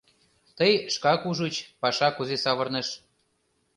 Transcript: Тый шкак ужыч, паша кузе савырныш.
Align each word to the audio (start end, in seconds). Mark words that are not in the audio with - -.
Тый 0.57 0.73
шкак 0.93 1.21
ужыч, 1.29 1.55
паша 1.81 2.09
кузе 2.15 2.35
савырныш. 2.43 2.87